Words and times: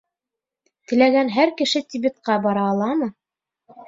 —Теләгән 0.91 1.29
һәр 1.35 1.51
кеше 1.59 1.81
Тибетҡа 1.93 2.39
бара 2.47 2.65
аламы? 2.71 3.11